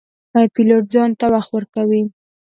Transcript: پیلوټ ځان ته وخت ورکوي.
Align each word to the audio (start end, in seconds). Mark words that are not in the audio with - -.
پیلوټ 0.53 0.85
ځان 0.93 1.09
ته 1.19 1.25
وخت 1.33 1.49
ورکوي. 1.53 2.03